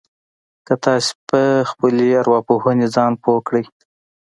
که 0.65 0.73
تاسې 0.83 1.11
په 1.29 1.41
خپلې 1.69 2.07
ارواپوهنې 2.21 2.87
ځان 2.95 3.13
پوه 3.23 3.39
کړئ. 3.47 3.63